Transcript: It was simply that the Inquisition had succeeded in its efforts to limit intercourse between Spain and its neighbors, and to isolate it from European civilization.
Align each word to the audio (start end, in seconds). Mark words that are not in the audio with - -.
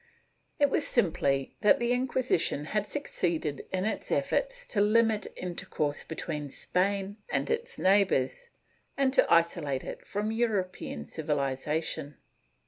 It 0.57 0.71
was 0.71 0.87
simply 0.87 1.55
that 1.61 1.77
the 1.79 1.91
Inquisition 1.91 2.65
had 2.65 2.87
succeeded 2.87 3.67
in 3.71 3.85
its 3.85 4.11
efforts 4.11 4.65
to 4.65 4.81
limit 4.81 5.27
intercourse 5.35 6.03
between 6.03 6.49
Spain 6.49 7.17
and 7.29 7.51
its 7.51 7.77
neighbors, 7.77 8.49
and 8.97 9.13
to 9.13 9.31
isolate 9.31 9.83
it 9.83 10.07
from 10.07 10.31
European 10.31 11.05
civilization. 11.05 12.17